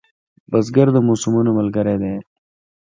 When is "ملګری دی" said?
1.59-2.15